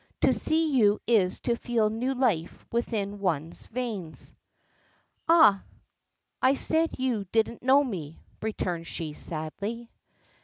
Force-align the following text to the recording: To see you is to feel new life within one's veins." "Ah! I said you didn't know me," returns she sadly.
To 0.21 0.33
see 0.33 0.75
you 0.79 0.99
is 1.05 1.41
to 1.41 1.55
feel 1.55 1.91
new 1.91 2.15
life 2.15 2.65
within 2.71 3.19
one's 3.19 3.67
veins." 3.67 4.33
"Ah! 5.29 5.63
I 6.41 6.55
said 6.55 6.97
you 6.97 7.25
didn't 7.31 7.61
know 7.61 7.83
me," 7.83 8.19
returns 8.41 8.87
she 8.87 9.13
sadly. 9.13 9.91